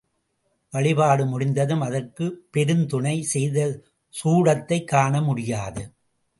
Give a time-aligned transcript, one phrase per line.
[0.71, 3.81] வழிபாடு முடிந்ததும், அதற்குப் பெருந்துணை செய்த
[4.23, 5.93] சூடத்தைக் காணமுடியாது.